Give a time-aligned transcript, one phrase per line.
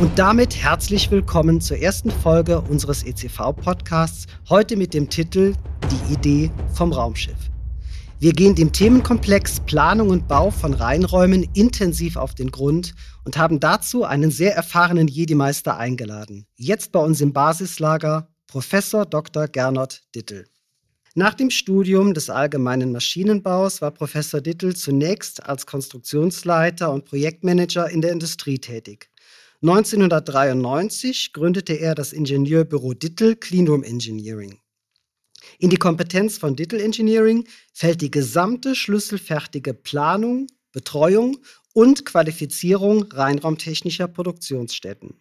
[0.00, 5.54] Und damit herzlich willkommen zur ersten Folge unseres ECV-Podcasts, heute mit dem Titel
[5.88, 7.38] Die Idee vom Raumschiff.
[8.18, 12.92] Wir gehen dem Themenkomplex Planung und Bau von Reinräumen intensiv auf den Grund
[13.24, 16.44] und haben dazu einen sehr erfahrenen Jedi-Meister eingeladen.
[16.56, 19.46] Jetzt bei uns im Basislager Professor Dr.
[19.46, 20.48] Gernot Dittel.
[21.14, 28.00] Nach dem Studium des allgemeinen Maschinenbaus war Professor Dittel zunächst als Konstruktionsleiter und Projektmanager in
[28.00, 29.08] der Industrie tätig.
[29.66, 34.60] 1993 gründete er das Ingenieurbüro Dittel Cleanroom Engineering.
[35.58, 41.38] In die Kompetenz von Dittel Engineering fällt die gesamte schlüsselfertige Planung, Betreuung
[41.72, 45.14] und Qualifizierung reinraumtechnischer Produktionsstätten.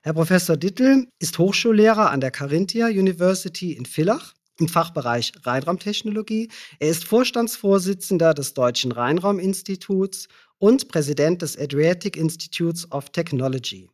[0.00, 6.50] Herr Professor Dittel ist Hochschullehrer an der Carinthia University in Villach im Fachbereich Reinraumtechnologie.
[6.78, 10.28] Er ist Vorstandsvorsitzender des Deutschen Reinrauminstituts
[10.62, 13.90] und Präsident des Adriatic Institutes of Technology.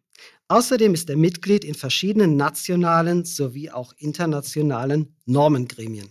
[0.49, 6.11] Außerdem ist er Mitglied in verschiedenen nationalen sowie auch internationalen Normengremien.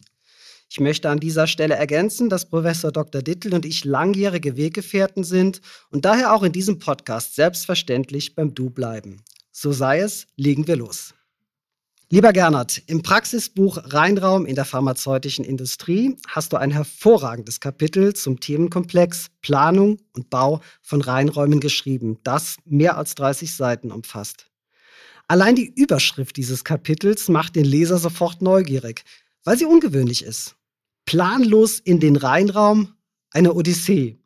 [0.67, 3.21] Ich möchte an dieser Stelle ergänzen, dass Professor Dr.
[3.21, 8.71] Dittel und ich langjährige Weggefährten sind und daher auch in diesem Podcast selbstverständlich beim Du
[8.71, 9.21] bleiben.
[9.51, 11.13] So sei es, legen wir los.
[12.09, 18.39] Lieber Gernot, im Praxisbuch Reinraum in der pharmazeutischen Industrie hast du ein hervorragendes Kapitel zum
[18.39, 24.49] Themenkomplex Planung und Bau von Reinräumen geschrieben, das mehr als 30 Seiten umfasst.
[25.27, 29.03] Allein die Überschrift dieses Kapitels macht den Leser sofort neugierig,
[29.43, 30.55] weil sie ungewöhnlich ist.
[31.03, 32.93] Planlos in den Reinraum,
[33.31, 34.17] eine Odyssee.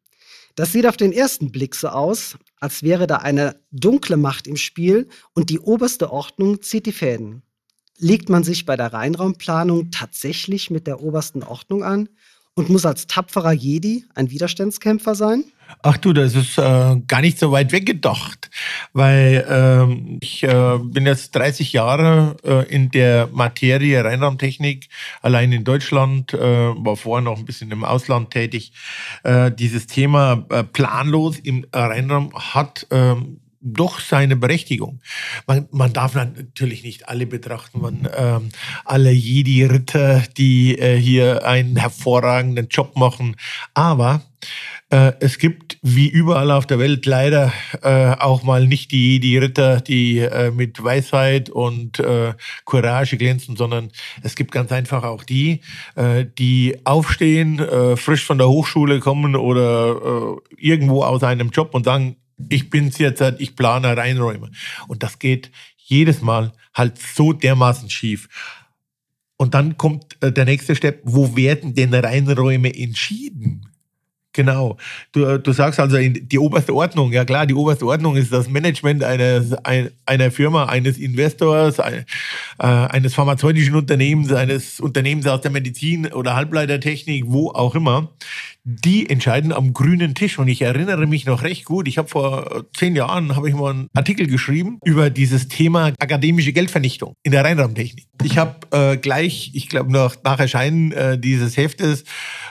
[0.54, 4.58] Das sieht auf den ersten Blick so aus, als wäre da eine dunkle Macht im
[4.58, 7.42] Spiel und die oberste Ordnung zieht die Fäden
[7.98, 12.10] legt man sich bei der Reinraumplanung tatsächlich mit der obersten Ordnung an
[12.56, 15.46] und muss als tapferer Jedi ein Widerstandskämpfer sein?
[15.84, 18.50] Ach du, das ist äh, gar nicht so weit weggedacht,
[18.94, 24.90] weil ähm, ich äh, bin jetzt 30 Jahre äh, in der Materie Reinraumtechnik,
[25.22, 28.74] allein in Deutschland, äh, war vorher noch ein bisschen im Ausland tätig.
[29.24, 35.02] Äh, dieses Thema äh, planlos im Reinraum hat ähm, doch seine Berechtigung.
[35.48, 38.50] Man, man darf natürlich nicht alle betrachten, man, ähm,
[38.86, 43.36] alle Jedi-Ritter, die äh, hier einen hervorragenden Job machen.
[43.74, 44.22] Aber
[44.90, 49.82] äh, es gibt wie überall auf der Welt leider äh, auch mal nicht die Jedi-Ritter,
[49.82, 52.34] die äh, mit Weisheit und äh,
[52.66, 53.92] Courage glänzen, sondern
[54.24, 55.62] es gibt ganz einfach auch die,
[55.96, 61.74] äh, die aufstehen, äh, frisch von der Hochschule kommen oder äh, irgendwo aus einem Job
[61.74, 62.18] und sagen,
[62.50, 64.52] ich bin's jetzt, ich plane Reinräume.
[64.88, 68.30] Und das geht jedes Mal halt so dermaßen schief.
[69.38, 73.71] Und dann kommt äh, der nächste Step, wo werden denn Reinräume entschieden?
[74.34, 74.78] Genau.
[75.12, 77.12] Du, äh, du sagst also die oberste Ordnung.
[77.12, 79.54] Ja klar, die oberste Ordnung ist das Management eines,
[80.06, 82.04] einer Firma, eines Investors, äh,
[82.58, 88.10] eines pharmazeutischen Unternehmens, eines Unternehmens aus der Medizin oder Halbleitertechnik, wo auch immer
[88.64, 90.38] die entscheiden am grünen Tisch.
[90.40, 93.72] Und ich erinnere mich noch recht gut, ich habe vor zehn Jahren habe ich mal
[93.72, 98.06] einen Artikel geschrieben über dieses Thema akademische Geldvernichtung in der Reinraumtechnik.
[98.24, 102.04] Ich habe äh, gleich, ich glaube nach, nach Erscheinen äh, dieses Heftes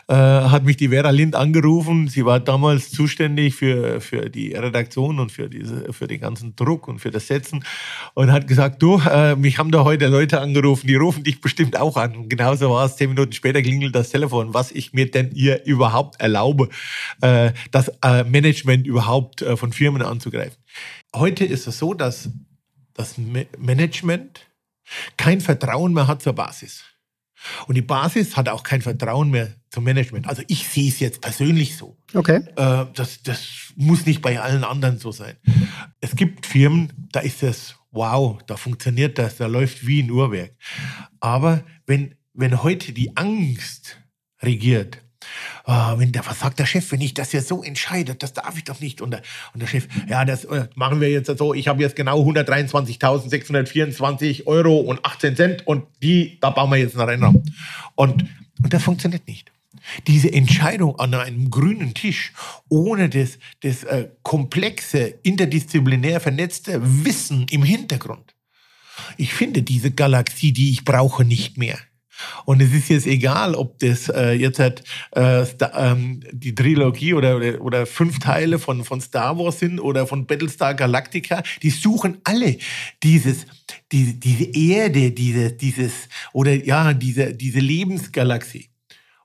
[0.09, 1.70] äh, hat mich die Vera Lind angerufen.
[2.09, 6.89] Sie war damals zuständig für, für die Redaktion und für, diese, für den ganzen Druck
[6.89, 7.65] und für das Setzen
[8.15, 11.79] und hat gesagt, du, äh, mich haben da heute Leute angerufen, die rufen dich bestimmt
[11.79, 12.17] auch an.
[12.17, 12.97] Und genauso war es.
[12.97, 16.69] Zehn Minuten später klingelt das Telefon, was ich mir denn ihr überhaupt erlaube,
[17.21, 20.57] äh, das äh, Management überhaupt äh, von Firmen anzugreifen.
[21.15, 22.31] Heute ist es so, dass
[22.95, 23.15] das
[23.59, 24.41] Management
[25.17, 26.85] kein Vertrauen mehr hat zur Basis.
[27.67, 30.29] Und die Basis hat auch kein Vertrauen mehr zum Management.
[30.29, 31.97] Also ich sehe es jetzt persönlich so.
[32.15, 32.43] Okay.
[32.57, 35.37] Äh, das, das muss nicht bei allen anderen so sein.
[36.01, 40.55] Es gibt Firmen, da ist es, wow, da funktioniert das, da läuft wie ein Uhrwerk.
[41.21, 43.99] Aber wenn, wenn heute die Angst
[44.43, 45.03] regiert,
[45.67, 48.57] oh, wenn der, was sagt der Chef, wenn ich das jetzt so entscheide, das darf
[48.57, 49.01] ich doch nicht.
[49.01, 49.23] Und der,
[49.55, 54.47] und der Chef, ja, das äh, machen wir jetzt so, ich habe jetzt genau 123.624
[54.47, 57.43] Euro und 18 Cent und die, da bauen wir jetzt einen Rennraum.
[57.95, 58.25] Und,
[58.63, 59.51] und das funktioniert nicht.
[60.07, 62.33] Diese Entscheidung an einem grünen Tisch
[62.69, 68.35] ohne das, das äh, komplexe, interdisziplinär vernetzte Wissen im Hintergrund.
[69.17, 71.79] Ich finde diese Galaxie, die ich brauche, nicht mehr.
[72.45, 74.83] Und es ist jetzt egal, ob das äh, jetzt halt,
[75.13, 75.45] äh,
[75.75, 80.27] ähm, die Trilogie oder, oder, oder fünf Teile von, von Star Wars sind oder von
[80.27, 81.43] Battlestar Galactica.
[81.63, 82.57] Die suchen alle
[83.03, 83.47] dieses,
[83.93, 88.71] die, diese Erde, diese, dieses, oder ja, diese, diese Lebensgalaxie.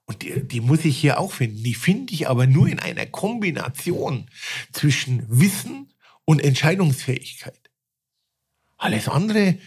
[0.06, 1.64] Und die, die muss ich hier auch finden.
[1.64, 4.28] Die finde ich aber nur in einer Kombination
[4.72, 5.92] zwischen Wissen
[6.26, 7.60] und Entscheidungsfähigkeit.
[8.78, 9.58] Alles andere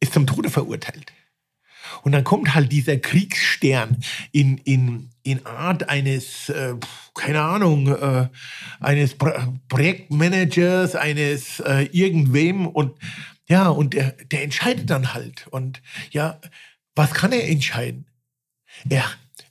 [0.00, 1.12] ist zum Tode verurteilt.
[2.04, 3.96] Und dann kommt halt dieser Kriegsstern
[4.30, 6.74] in, in, in Art eines, äh,
[7.14, 8.28] keine Ahnung, äh,
[8.78, 9.30] eines Pro
[9.68, 12.92] Projektmanagers, eines äh, irgendwem und
[13.48, 15.46] ja, und der, der entscheidet dann halt.
[15.48, 16.40] Und ja,
[16.94, 18.06] was kann er entscheiden?
[18.88, 19.04] Er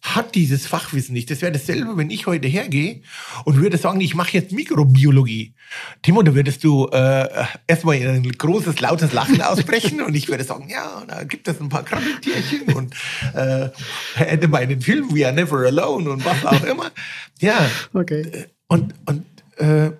[0.03, 1.31] hat dieses Fachwissen nicht.
[1.31, 3.01] Das wäre dasselbe, wenn ich heute hergehe
[3.45, 5.53] und würde sagen, ich mache jetzt Mikrobiologie.
[6.01, 10.43] Timo, da würdest du äh, erstmal in ein großes, lautes Lachen ausbrechen und ich würde
[10.43, 12.93] sagen, ja, da gibt es ein paar Krabbeltierchen und
[13.33, 13.69] äh,
[14.15, 16.91] hätte meinen Film We Are Never Alone und was auch immer.
[17.39, 18.47] Ja, okay.
[18.67, 19.25] und, und
[19.57, 19.91] äh,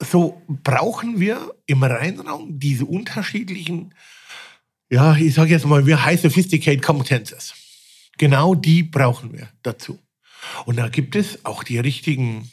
[0.00, 3.94] so brauchen wir im Reinraum diese unterschiedlichen,
[4.88, 7.52] ja, ich sage jetzt mal, wir High Sophisticated Competences.
[8.18, 9.98] Genau die brauchen wir dazu.
[10.66, 12.50] Und da gibt es auch die richtigen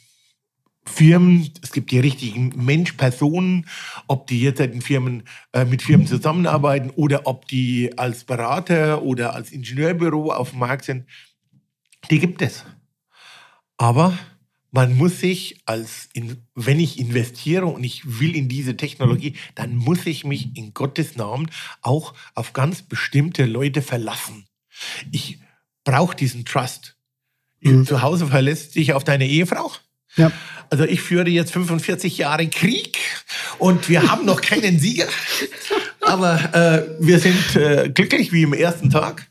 [0.88, 3.68] Firmen, es gibt die richtigen Mensch-Personen,
[4.08, 9.34] ob die jetzt in Firmen, äh, mit Firmen zusammenarbeiten oder ob die als Berater oder
[9.34, 11.06] als Ingenieurbüro auf dem Markt sind,
[12.12, 12.66] die gibt es.
[13.78, 14.18] Aber
[14.72, 19.76] man muss sich als, in, wenn ich investiere und ich will in diese Technologie, dann
[19.76, 21.50] muss ich mich in Gottes Namen
[21.82, 24.46] auch auf ganz bestimmte Leute verlassen.
[25.12, 25.40] Ich
[25.86, 26.98] braucht diesen Trust.
[27.62, 27.86] Mhm.
[27.86, 29.72] Zu Hause verlässt dich auf deine Ehefrau.
[30.18, 30.32] Ja.
[30.70, 32.98] Also ich führe jetzt 45 Jahre Krieg
[33.60, 35.08] und wir haben noch keinen Sieger.
[36.02, 39.28] Aber äh, wir sind äh, glücklich wie im ersten Tag.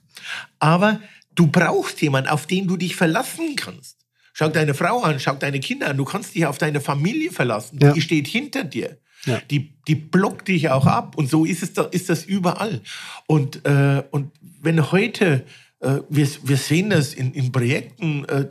[0.59, 1.01] Aber
[1.35, 3.99] du brauchst jemanden, auf den du dich verlassen kannst.
[4.33, 5.97] Schau deine Frau an, schau deine Kinder an.
[5.97, 7.79] Du kannst dich auf deine Familie verlassen.
[7.81, 7.93] Ja.
[7.93, 8.99] Die steht hinter dir.
[9.27, 9.41] Ja.
[9.51, 11.17] Die, die blockt dich auch ab.
[11.17, 12.81] Und so ist, es da, ist das überall.
[13.27, 15.45] Und, äh, und wenn heute
[15.85, 18.49] äh, wir, wir sehen das in, in Projekten, äh,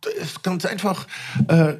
[0.00, 1.06] da ist ganz einfach
[1.48, 1.74] äh,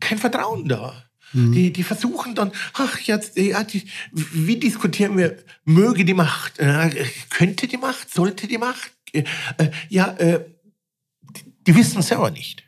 [0.00, 1.04] kein Vertrauen da.
[1.32, 1.52] Mhm.
[1.52, 6.90] Die, die versuchen dann, ach, jetzt, ja, die, wie diskutieren wir, möge die Macht, äh,
[7.30, 9.24] könnte die Macht, sollte die Macht, äh,
[9.88, 10.44] ja, äh,
[11.22, 12.64] die, die wissen es selber nicht.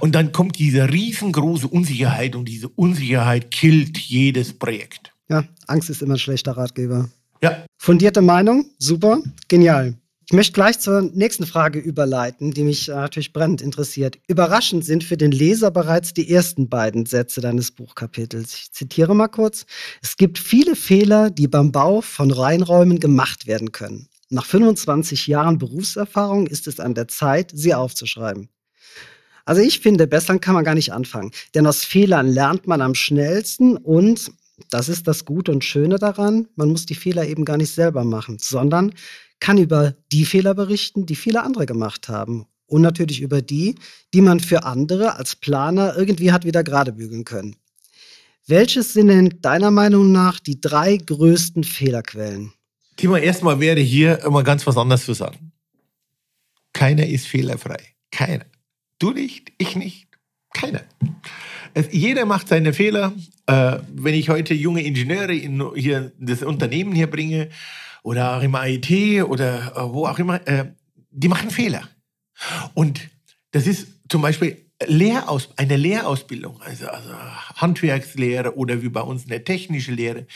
[0.00, 5.12] Und dann kommt diese riesengroße Unsicherheit und diese Unsicherheit killt jedes Projekt.
[5.28, 7.10] Ja, Angst ist immer ein schlechter Ratgeber.
[7.42, 7.64] Ja.
[7.78, 9.96] Fundierte Meinung, super, genial.
[10.26, 14.18] Ich möchte gleich zur nächsten Frage überleiten, die mich äh, natürlich brennend interessiert.
[14.28, 18.54] Überraschend sind für den Leser bereits die ersten beiden Sätze deines Buchkapitels.
[18.54, 19.66] Ich zitiere mal kurz.
[20.00, 24.08] Es gibt viele Fehler, die beim Bau von Reinräumen gemacht werden können.
[24.30, 28.48] Nach 25 Jahren Berufserfahrung ist es an der Zeit, sie aufzuschreiben.
[29.44, 31.32] Also ich finde, besser kann man gar nicht anfangen.
[31.54, 34.30] Denn aus Fehlern lernt man am schnellsten und
[34.70, 38.04] das ist das Gute und Schöne daran, man muss die Fehler eben gar nicht selber
[38.04, 38.94] machen, sondern
[39.40, 42.46] kann über die Fehler berichten, die viele andere gemacht haben.
[42.66, 43.74] Und natürlich über die,
[44.14, 47.56] die man für andere als Planer irgendwie hat wieder gerade bügeln können.
[48.46, 52.52] Welches sind denn deiner Meinung nach die drei größten Fehlerquellen?
[52.96, 55.52] Timo, erstmal wäre hier immer ganz was anderes zu sagen.
[56.72, 57.78] Keiner ist fehlerfrei.
[58.10, 58.46] Keiner.
[58.98, 60.06] Du nicht, ich nicht,
[60.52, 60.82] keiner.
[61.90, 63.12] Jeder macht seine Fehler.
[63.46, 67.48] Äh, wenn ich heute junge Ingenieure in hier das Unternehmen hier bringe,
[68.02, 70.66] oder auch im IT oder äh, wo auch immer, äh,
[71.10, 71.88] die machen Fehler.
[72.74, 73.08] Und
[73.52, 77.10] das ist zum Beispiel Lehraus eine Lehrausbildung, also, also
[77.56, 80.26] Handwerkslehre oder wie bei uns eine technische Lehre.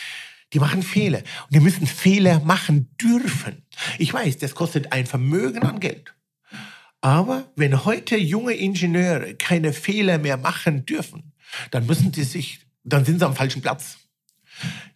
[0.52, 1.18] Die machen Fehler.
[1.18, 3.62] Und die müssen Fehler machen dürfen.
[3.98, 6.14] Ich weiß, das kostet ein Vermögen an Geld.
[7.06, 11.30] Aber wenn heute junge Ingenieure keine Fehler mehr machen dürfen,
[11.70, 13.98] dann müssen sie sich, dann sind sie am falschen Platz.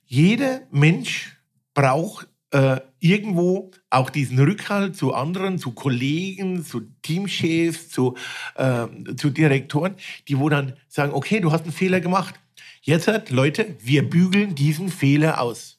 [0.07, 1.37] Jeder Mensch
[1.73, 8.17] braucht äh, irgendwo auch diesen Rückhalt zu anderen, zu Kollegen, zu Teamchefs, zu,
[8.57, 9.95] äh, zu Direktoren,
[10.27, 12.35] die wo dann sagen, okay, du hast einen Fehler gemacht.
[12.83, 15.79] Jetzt hat, Leute, wir bügeln diesen Fehler aus.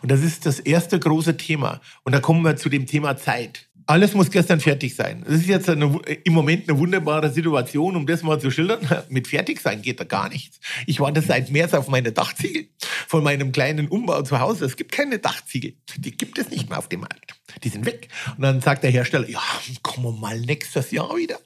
[0.00, 1.82] Und das ist das erste große Thema.
[2.04, 5.24] Und da kommen wir zu dem Thema Zeit alles muss gestern fertig sein.
[5.26, 8.80] Das ist jetzt eine, im Moment eine wunderbare Situation, um das mal zu schildern.
[9.08, 10.60] Mit fertig sein geht da gar nichts.
[10.86, 12.68] Ich warte seit März auf meine Dachziegel
[13.06, 14.66] von meinem kleinen Umbau zu Hause.
[14.66, 15.72] Es gibt keine Dachziegel.
[15.96, 17.34] Die gibt es nicht mehr auf dem Markt.
[17.64, 18.08] Die sind weg.
[18.36, 19.40] Und dann sagt der Hersteller, ja,
[19.82, 21.38] kommen wir mal nächstes Jahr wieder.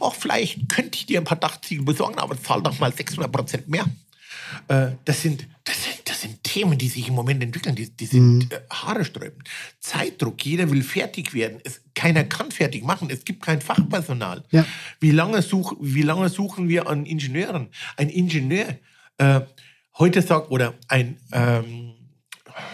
[0.00, 3.68] Ach, vielleicht könnte ich dir ein paar Dachziegel besorgen, aber zahl doch mal 600 Prozent
[3.68, 3.84] mehr.
[4.68, 5.89] Äh, das sind, das sind,
[6.20, 8.48] das sind Themen, die sich im Moment entwickeln, die, die sind mhm.
[8.50, 9.48] Äh, Haare sträubend.
[9.78, 11.60] Zeitdruck, jeder will fertig werden.
[11.64, 14.44] Es, keiner kann fertig machen, es gibt kein Fachpersonal.
[14.50, 14.66] Ja.
[15.00, 17.68] Wie, lange such, wie lange suchen wir an Ingenieuren?
[17.96, 18.76] Ein Ingenieur
[19.16, 19.40] äh,
[19.98, 21.94] heute sagt, oder ein, ähm,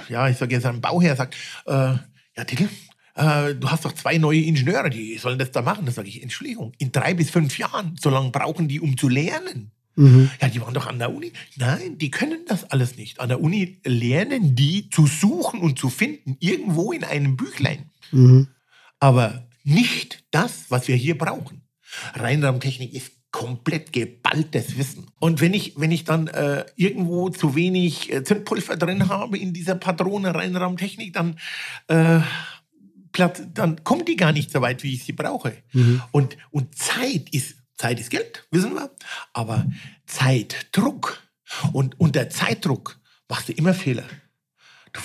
[0.09, 1.37] ja, ich sage jetzt ein Bauherr sagt,
[1.67, 2.69] äh, ja, Titel,
[3.15, 5.87] äh, du hast doch zwei neue Ingenieure, die sollen das da machen.
[5.87, 9.09] Da sage ich, Entschuldigung, in drei bis fünf Jahren, so lange brauchen die, um zu
[9.09, 9.71] lernen.
[9.97, 10.31] Mhm.
[10.41, 11.33] Ja, die waren doch an der Uni.
[11.57, 13.19] Nein, die können das alles nicht.
[13.19, 17.91] An der Uni lernen die zu suchen und zu finden, irgendwo in einem Büchlein.
[18.13, 18.49] Mhm.
[19.01, 21.63] Aber nicht das, was wir hier brauchen.
[22.15, 25.07] Reinraumtechnik ist komplett geballtes Wissen.
[25.19, 29.53] Und wenn ich, wenn ich dann äh, irgendwo zu wenig äh, Zündpulver drin habe in
[29.53, 31.39] dieser Patrone Reinraumtechnik, dann,
[31.89, 32.21] äh,
[33.55, 35.55] dann kommt die gar nicht so weit, wie ich sie brauche.
[35.73, 36.03] Mhm.
[36.13, 38.91] Und, und Zeit ist Zeit ist Geld, wissen wir.
[39.33, 39.67] Aber
[40.07, 41.23] Zeitdruck.
[41.73, 44.05] Und unter Zeitdruck machst du immer Fehler.
[44.93, 45.01] Du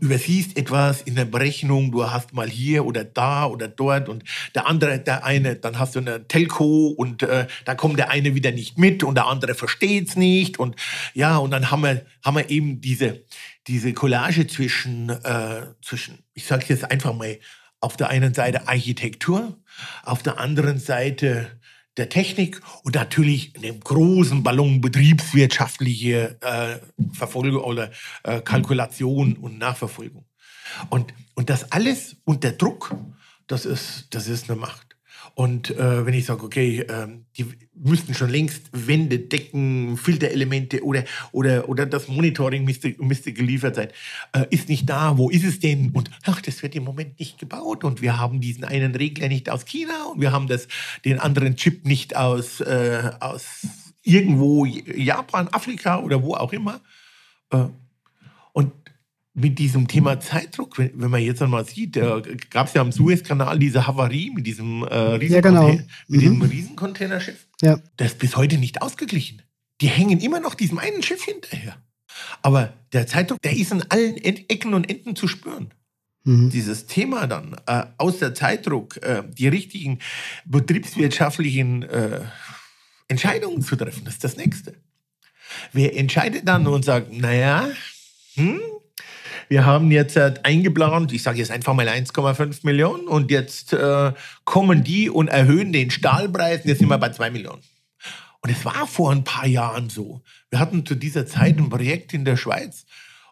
[0.00, 4.24] übersiehst etwas in der Berechnung, du hast mal hier oder da oder dort und
[4.54, 8.34] der andere, der eine, dann hast du eine Telco und äh, da kommt der eine
[8.34, 10.76] wieder nicht mit und der andere versteht's nicht und
[11.12, 13.22] ja, und dann haben wir, haben wir eben diese,
[13.66, 17.38] diese Collage zwischen, äh, zwischen, ich sage jetzt einfach mal,
[17.80, 19.56] auf der einen Seite Architektur,
[20.02, 21.57] auf der anderen Seite
[21.98, 26.78] der Technik und natürlich in dem großen Ballon betriebswirtschaftliche äh,
[27.12, 27.90] Verfolgung oder
[28.22, 30.24] äh, Kalkulation und Nachverfolgung.
[30.90, 32.94] Und, und das alles unter Druck,
[33.46, 34.87] das ist, das ist eine Macht.
[35.38, 41.04] Und äh, wenn ich sage, okay, äh, die müssten schon längst Wände decken, Filterelemente oder,
[41.30, 43.88] oder, oder das Monitoring müsste, müsste geliefert sein,
[44.32, 45.92] äh, ist nicht da, wo ist es denn?
[45.92, 49.48] Und ach, das wird im Moment nicht gebaut und wir haben diesen einen Regler nicht
[49.48, 50.66] aus China und wir haben das,
[51.04, 53.64] den anderen Chip nicht aus, äh, aus
[54.02, 56.80] irgendwo Japan, Afrika oder wo auch immer.
[57.52, 57.66] Äh,
[58.54, 58.72] und
[59.38, 62.92] mit diesem Thema Zeitdruck, wenn, wenn man jetzt einmal sieht, da gab es ja am
[62.92, 65.68] Suezkanal diese Havarie mit diesem, äh, Riesen ja, genau.
[65.68, 66.18] mit mhm.
[66.18, 67.46] diesem Riesencontainerschiff.
[67.62, 67.78] Ja.
[67.96, 69.42] Das ist bis heute nicht ausgeglichen.
[69.80, 71.76] Die hängen immer noch diesem einen Schiff hinterher.
[72.42, 75.72] Aber der Zeitdruck, der ist an allen Ecken und Enden zu spüren.
[76.24, 76.50] Mhm.
[76.50, 80.00] Dieses Thema dann, äh, aus der Zeitdruck, äh, die richtigen
[80.46, 82.20] betriebswirtschaftlichen äh,
[83.06, 84.74] Entscheidungen zu treffen, das ist das Nächste.
[85.72, 87.68] Wer entscheidet dann und sagt, naja,
[88.34, 88.60] hm,
[89.48, 94.12] wir haben jetzt äh, eingeplant, ich sage jetzt einfach mal 1,5 Millionen und jetzt äh,
[94.44, 97.62] kommen die und erhöhen den Stahlpreis und jetzt sind wir bei 2 Millionen.
[98.40, 100.22] Und es war vor ein paar Jahren so.
[100.50, 102.86] Wir hatten zu dieser Zeit ein Projekt in der Schweiz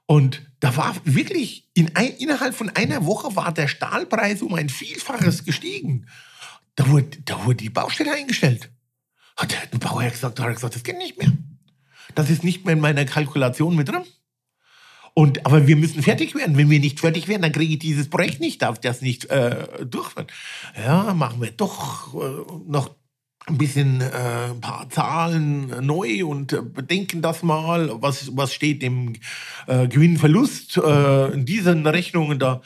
[0.06, 4.68] und da war wirklich in ein, innerhalb von einer Woche war der Stahlpreis um ein
[4.68, 6.06] Vielfaches gestiegen.
[6.76, 8.70] Da wurde, da wurde die Baustelle eingestellt.
[9.36, 11.30] Hat der Bauherr gesagt, hat er gesagt, das geht nicht mehr.
[12.14, 14.04] Das ist nicht mehr in meiner Kalkulation mit drin.
[15.18, 16.58] Und, aber wir müssen fertig werden.
[16.58, 19.86] Wenn wir nicht fertig werden, dann kriege ich dieses Projekt nicht, darf das nicht äh,
[19.86, 20.26] durchführen.
[20.76, 22.90] Ja, machen wir doch äh, noch
[23.46, 28.82] ein bisschen äh, ein paar Zahlen neu und äh, bedenken das mal, was, was steht
[28.82, 29.14] im
[29.66, 32.60] äh, Gewinnverlust äh, in diesen Rechnungen da.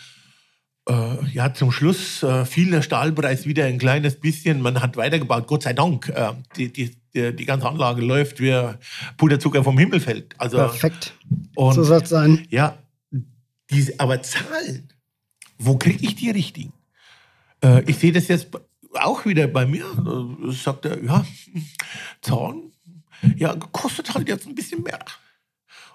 [0.88, 4.60] Äh, ja, zum Schluss äh, fiel der Stahlpreis wieder ein kleines bisschen.
[4.60, 6.08] Man hat weitergebaut, Gott sei Dank.
[6.08, 8.74] Äh, die, die, die, die, ganze Anlage läuft wie
[9.16, 10.34] Puderzucker vom Himmel fällt.
[10.38, 11.14] Also, Perfekt.
[11.54, 12.46] Und, so soll es sein.
[12.50, 12.78] Ja,
[13.70, 14.92] diese, aber Zahlen,
[15.58, 16.72] wo kriege ich die richtigen?
[17.62, 18.48] Äh, ich sehe das jetzt
[18.94, 19.84] auch wieder bei mir.
[20.04, 21.24] Da sagt er, ja,
[22.20, 22.72] Zahlen,
[23.36, 24.98] ja, kostet halt jetzt ein bisschen mehr.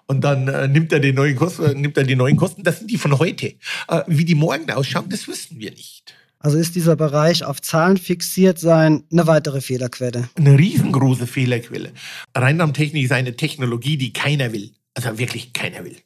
[0.07, 2.63] Und dann äh, nimmt, er die neuen Kosten, nimmt er die neuen Kosten.
[2.63, 3.55] Das sind die von heute.
[3.87, 6.14] Äh, wie die morgen ausschauen, das wissen wir nicht.
[6.45, 10.29] Also ist dieser Bereich auf Zahlen fixiert sein eine weitere Fehlerquelle?
[10.35, 11.91] Eine riesengroße Fehlerquelle.
[12.35, 14.69] Rheindarmtechnik ist eine Technologie, die keiner will.
[14.93, 15.97] Also wirklich keiner will.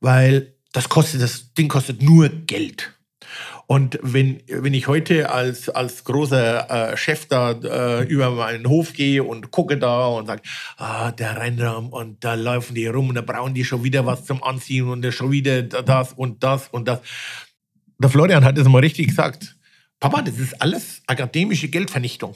[0.00, 2.94] Weil das kostet, das Ding kostet nur Geld.
[3.66, 8.94] Und wenn, wenn ich heute als, als großer äh, Chef da äh, über meinen Hof
[8.94, 10.40] gehe und gucke da und sage,
[10.78, 14.24] ah, der Rennraum und da laufen die rum und da brauchen die schon wieder was
[14.24, 17.00] zum Anziehen und schon wieder das und das und das.
[17.98, 19.54] Der Florian hat es mal richtig gesagt.
[20.00, 22.34] Papa, das ist alles akademische Geldvernichtung.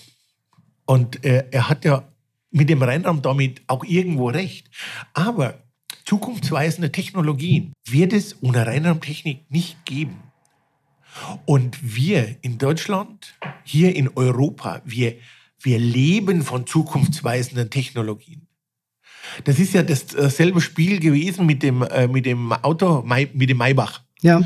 [0.86, 2.08] Und äh, er hat ja
[2.50, 4.70] mit dem Rennraum damit auch irgendwo recht.
[5.12, 5.62] Aber
[6.04, 10.22] zukunftsweisende Technologien wird es ohne Rennraumtechnik nicht geben.
[11.44, 13.34] Und wir in Deutschland,
[13.64, 15.16] hier in Europa, wir,
[15.60, 18.46] wir leben von zukunftsweisenden Technologien.
[19.44, 24.02] Das ist ja dasselbe Spiel gewesen mit dem, äh, mit dem Auto, mit dem Maybach.
[24.22, 24.40] Ja.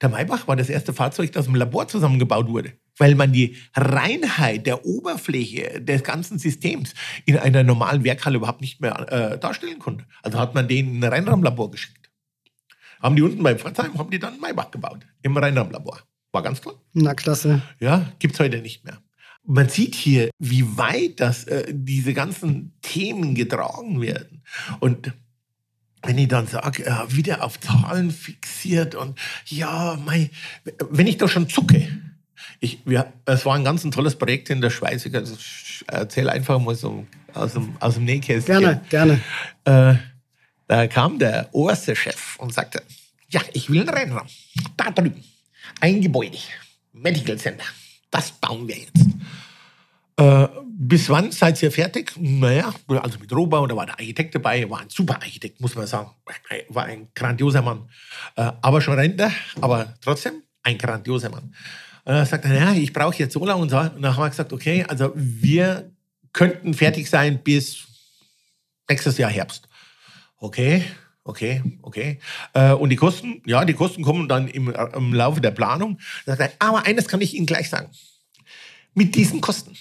[0.00, 4.66] Der Maybach war das erste Fahrzeug, das im Labor zusammengebaut wurde, weil man die Reinheit
[4.66, 10.04] der Oberfläche des ganzen Systems in einer normalen Werkhalle überhaupt nicht mehr äh, darstellen konnte.
[10.22, 12.10] Also hat man denen ein Reinraumlabor geschickt.
[13.02, 16.00] Haben die unten bei Pforzheim, haben die dann Maybach gebaut, im Reinraumlabor.
[16.32, 16.74] War ganz toll.
[16.92, 17.62] Na, klasse.
[17.80, 18.98] Ja, gibt es heute nicht mehr.
[19.44, 24.42] Man sieht hier, wie weit das, äh, diese ganzen Themen getragen werden.
[24.80, 25.12] Und
[26.06, 30.30] wenn ich dann sage, äh, wieder auf Zahlen fixiert und ja, mein,
[30.90, 31.88] wenn ich da schon zucke,
[32.60, 35.06] ich, wir, es war ein ganz ein tolles Projekt in der Schweiz.
[35.12, 38.60] Also ich erzähle einfach mal so aus dem, aus dem Nähkästchen.
[38.60, 39.20] Gerne, gerne.
[39.64, 39.94] Äh,
[40.66, 42.82] da kam der oberste Chef und sagte,
[43.28, 44.26] ja, ich will einen Rennraum.
[44.76, 45.22] Da drüben
[45.80, 46.38] ein Gebäude,
[46.92, 47.64] Medical Center.
[48.10, 49.04] Das bauen wir jetzt.
[50.16, 52.12] Äh, bis wann seid ihr fertig?
[52.18, 55.86] Naja, also mit Rohbau, da war der Architekt dabei, war ein super Architekt, muss man
[55.86, 56.10] sagen.
[56.68, 57.88] War ein grandioser Mann.
[58.36, 61.54] Äh, aber schon Rentner, aber trotzdem ein grandioser Mann.
[62.04, 64.52] Und dann sagt er, ja, ich brauche jetzt so lange und dann haben wir gesagt,
[64.52, 65.90] okay, also wir
[66.32, 67.86] könnten fertig sein bis
[68.88, 69.68] nächstes Jahr Herbst.
[70.38, 70.84] Okay,
[71.28, 72.20] Okay, okay.
[72.52, 75.98] Äh, und die Kosten, ja, die Kosten kommen dann im, im Laufe der Planung.
[76.60, 77.90] Aber eines kann ich Ihnen gleich sagen.
[78.96, 79.76] Mit diesen Kosten,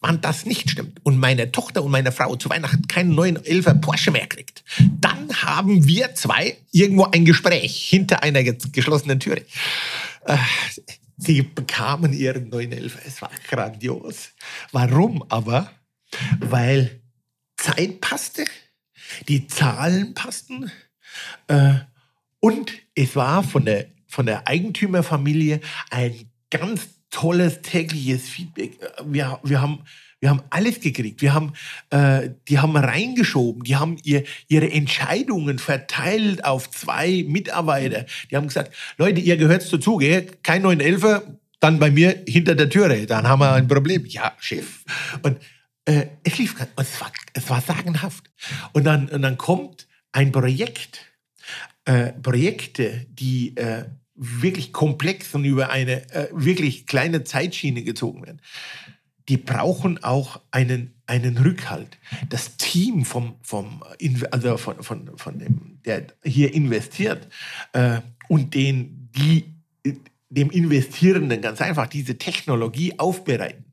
[0.00, 3.74] wann das nicht stimmt und meine Tochter und meine Frau zu Weihnachten keinen neuen Elfer
[3.74, 4.64] Porsche mehr kriegt,
[5.00, 9.42] dann haben wir zwei irgendwo ein Gespräch hinter einer geschlossenen Türe.
[10.24, 10.36] Äh,
[11.16, 12.98] sie bekamen ihren neuen Elfer.
[13.06, 14.30] Es war grandios.
[14.72, 15.70] Warum aber?
[16.40, 17.00] Weil
[17.56, 18.44] Zeit passte,
[19.28, 20.70] die Zahlen passten,
[21.48, 21.74] äh,
[22.40, 28.78] und es war von der, von der Eigentümerfamilie ein ganz tolles tägliches Feedback.
[29.04, 29.84] Wir, wir haben
[30.20, 31.20] wir haben alles gekriegt.
[31.20, 31.52] Wir haben,
[31.90, 33.64] äh, die haben reingeschoben.
[33.64, 38.06] Die haben ihr, ihre Entscheidungen verteilt auf zwei Mitarbeiter.
[38.30, 40.26] Die haben gesagt, Leute, ihr gehört dazu, gell?
[40.42, 41.22] kein 911,
[41.60, 43.06] dann bei mir hinter der Türe.
[43.06, 44.06] Dann haben wir ein Problem.
[44.06, 44.84] Ja, Chef.
[45.22, 45.38] Und
[45.84, 48.30] äh, es lief, es war, es war sagenhaft.
[48.72, 51.12] Und dann, und dann kommt ein Projekt,
[51.84, 53.84] äh, Projekte, die äh,
[54.16, 58.40] wirklich komplex und über eine äh, wirklich kleine Zeitschiene gezogen werden,
[59.28, 61.98] die brauchen auch einen, einen Rückhalt.
[62.28, 63.82] Das Team vom, vom,
[64.30, 67.28] also von, von, von dem, der hier investiert
[67.72, 69.54] äh, und den, die,
[70.28, 73.64] dem Investierenden ganz einfach diese Technologie aufbereiten.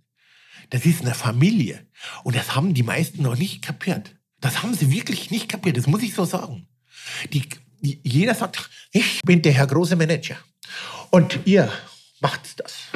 [0.69, 1.85] Das ist eine Familie.
[2.23, 4.15] Und das haben die meisten noch nicht kapiert.
[4.39, 5.77] Das haben sie wirklich nicht kapiert.
[5.77, 6.67] Das muss ich so sagen.
[7.31, 7.43] Die,
[7.83, 10.37] jeder sagt, ich bin der Herr große Manager
[11.11, 11.71] und ihr
[12.21, 12.87] macht das.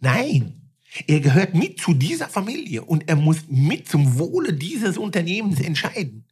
[0.00, 0.60] Nein,
[1.06, 6.24] er gehört mit zu dieser Familie und er muss mit zum Wohle dieses Unternehmens entscheiden.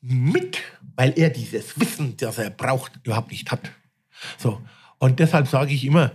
[0.00, 0.58] Mit,
[0.96, 3.72] weil er dieses Wissen, das er braucht, überhaupt nicht hat.
[4.38, 4.60] So.
[4.98, 6.12] Und deshalb sage ich immer,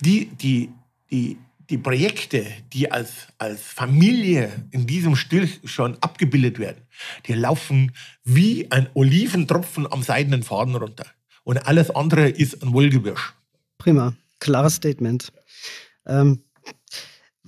[0.00, 0.70] die, die,
[1.10, 1.38] die,
[1.70, 6.82] die Projekte, die als, als Familie in diesem Stil schon abgebildet werden,
[7.26, 7.92] die laufen
[8.24, 11.06] wie ein Oliventropfen am seidenen Faden runter.
[11.44, 13.32] Und alles andere ist ein Wohlgebirsch.
[13.78, 15.32] Prima, klares Statement.
[16.06, 16.42] Ähm,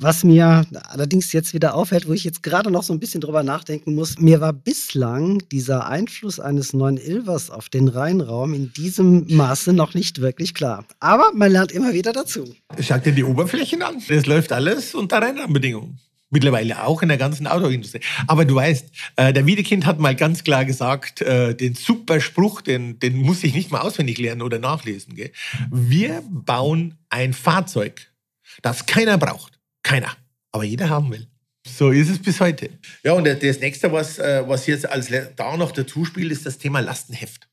[0.03, 3.43] was mir allerdings jetzt wieder auffällt, wo ich jetzt gerade noch so ein bisschen drüber
[3.43, 9.27] nachdenken muss, mir war bislang dieser Einfluss eines neuen Ilvers auf den Rheinraum in diesem
[9.29, 10.85] Maße noch nicht wirklich klar.
[11.01, 12.55] Aber man lernt immer wieder dazu.
[12.81, 14.03] Schau dir die Oberflächen an.
[14.09, 15.99] Das läuft alles unter Rheinraumbedingungen.
[16.31, 18.01] Mittlerweile auch in der ganzen Autoindustrie.
[18.27, 18.87] Aber du weißt,
[19.17, 23.45] äh, der Wiedekind hat mal ganz klar gesagt, äh, den super Spruch, den, den muss
[23.45, 25.15] ich nicht mal auswendig lernen oder nachlesen.
[25.15, 25.31] Gell?
[25.71, 28.11] Wir bauen ein Fahrzeug,
[28.63, 29.52] das keiner braucht.
[29.83, 30.17] Keiner.
[30.51, 31.27] Aber jeder haben will.
[31.67, 32.71] So ist es bis heute.
[33.05, 36.59] Ja, und das nächste, was, äh, was jetzt als da noch dazu spielt, ist das
[36.59, 37.49] Thema Lastenheft.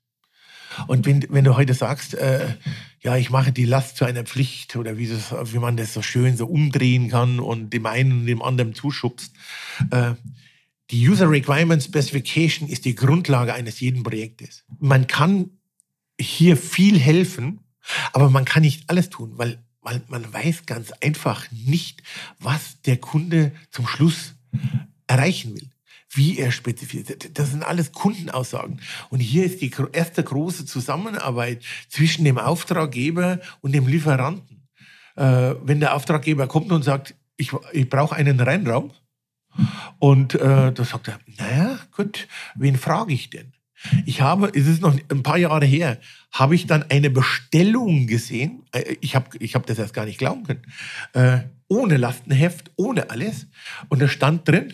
[0.87, 2.55] Und wenn, wenn du heute sagst, äh,
[3.01, 6.01] ja, ich mache die Last zu einer Pflicht oder wie, das, wie man das so
[6.01, 9.33] schön so umdrehen kann und dem einen und dem anderen zuschubst.
[9.91, 10.13] Äh,
[10.91, 14.65] die User Requirement Specification ist die Grundlage eines jeden Projektes.
[14.79, 15.51] Man kann
[16.19, 17.59] hier viel helfen,
[18.11, 22.03] aber man kann nicht alles tun, weil, weil man weiß ganz einfach nicht,
[22.37, 24.35] was der Kunde zum Schluss
[25.07, 25.69] erreichen will
[26.11, 27.37] wie er spezifiziert.
[27.37, 28.81] Das sind alles Kundenaussagen.
[29.11, 34.67] Und hier ist die erste große Zusammenarbeit zwischen dem Auftraggeber und dem Lieferanten.
[35.15, 38.91] Äh, wenn der Auftraggeber kommt und sagt, ich, ich brauche einen Rennraum,
[39.99, 43.53] und äh, da sagt er, naja, gut, wen frage ich denn?
[44.05, 45.99] Ich habe, es ist noch ein paar Jahre her,
[46.31, 48.63] habe ich dann eine Bestellung gesehen.
[48.71, 50.61] Äh, ich habe ich hab das erst gar nicht glauben können.
[51.13, 53.47] Äh, ohne Lastenheft, ohne alles.
[53.89, 54.73] Und da stand drin,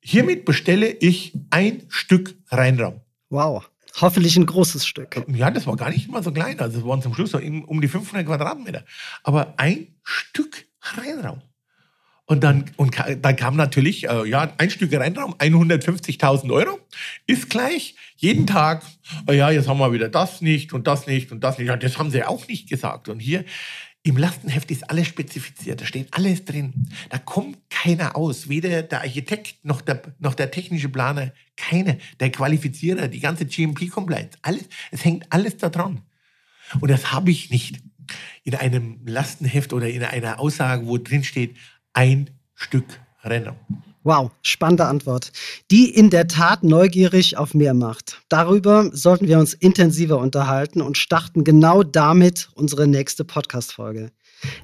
[0.00, 3.00] hiermit bestelle ich ein Stück Reinraum.
[3.30, 3.68] Wow.
[4.00, 5.22] Hoffentlich ein großes Stück.
[5.28, 6.58] Ja, das war gar nicht mal so klein.
[6.60, 8.84] Also es waren zum Schluss um die 500 Quadratmeter.
[9.22, 11.42] Aber ein Stück Reinraum.
[12.24, 16.78] Und dann, und dann kam natürlich, äh, ja, ein Stück Reinraum, 150.000 Euro,
[17.26, 18.84] ist gleich jeden Tag,
[19.28, 21.66] äh, ja, jetzt haben wir wieder das nicht und das nicht und das nicht.
[21.66, 23.08] Ja, das haben sie auch nicht gesagt.
[23.08, 23.44] Und hier
[24.04, 26.88] im Lastenheft ist alles spezifiziert, da steht alles drin.
[27.10, 32.30] Da kommt keiner aus, weder der Architekt noch der, noch der technische Planer, keiner, der
[32.30, 36.02] Qualifizierer, die ganze GMP-Compliance, alles, es hängt alles da dran.
[36.80, 37.80] Und das habe ich nicht
[38.44, 41.56] in einem Lastenheft oder in einer Aussage, wo drin steht,
[41.92, 43.56] ein Stück Renner.
[44.04, 45.30] Wow, spannende Antwort,
[45.70, 48.20] die in der Tat neugierig auf mehr macht.
[48.28, 54.10] Darüber sollten wir uns intensiver unterhalten und starten genau damit unsere nächste Podcast-Folge.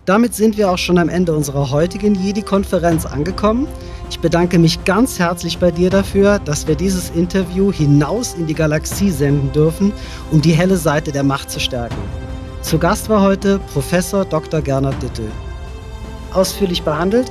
[0.07, 3.68] Damit sind wir auch schon am Ende unserer heutigen Jedi-Konferenz angekommen.
[4.11, 8.55] Ich bedanke mich ganz herzlich bei dir dafür, dass wir dieses Interview hinaus in die
[8.55, 9.92] Galaxie senden dürfen,
[10.33, 11.94] um die helle Seite der Macht zu stärken.
[12.62, 14.62] Zu Gast war heute Professor Dr.
[14.62, 15.31] Gernot Dittel.
[16.33, 17.31] Ausführlich behandelt